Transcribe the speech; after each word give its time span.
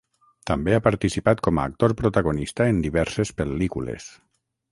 També 0.51 0.73
ha 0.77 0.83
participat 0.85 1.43
com 1.47 1.59
a 1.59 1.65
actor 1.71 1.93
protagonista 2.01 2.67
en 2.73 2.81
diverses 2.87 3.35
pel·lícules. 3.43 4.09